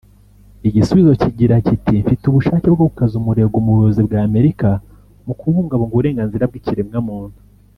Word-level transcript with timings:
Igisubizo 0.67 1.11
kigira 1.21 1.55
kiti 1.65 1.93
“Mfite 2.03 2.23
ubushake 2.27 2.67
bwo 2.75 2.83
gukaza 2.89 3.13
umurego 3.21 3.55
mu 3.63 3.71
buyobozi 3.75 4.01
bw’Amerika 4.07 4.67
mu 5.25 5.33
kubungabunga 5.39 5.89
uburenganzira 5.93 6.47
bw’ikiremwamuntu 6.49 7.37